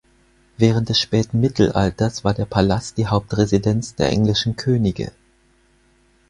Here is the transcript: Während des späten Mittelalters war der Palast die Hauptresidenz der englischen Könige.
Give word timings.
Während 0.57 0.89
des 0.89 0.99
späten 0.99 1.41
Mittelalters 1.41 2.23
war 2.23 2.33
der 2.33 2.45
Palast 2.47 2.97
die 2.97 3.05
Hauptresidenz 3.05 3.93
der 3.93 4.09
englischen 4.09 4.55
Könige. 4.55 5.11